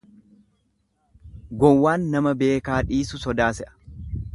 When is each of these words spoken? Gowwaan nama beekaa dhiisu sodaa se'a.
Gowwaan 1.65 2.09
nama 2.17 2.35
beekaa 2.43 2.83
dhiisu 2.91 3.23
sodaa 3.27 3.53
se'a. 3.61 3.73